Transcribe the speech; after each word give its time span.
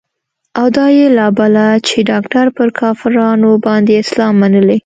او 0.59 0.65
دا 0.77 0.87
يې 0.97 1.07
لا 1.17 1.27
بله 1.39 1.65
چې 1.87 1.97
ډاکتر 2.11 2.45
پر 2.57 2.67
کافرانو 2.79 3.51
باندې 3.65 3.93
اسلام 4.03 4.33
منلى. 4.41 4.77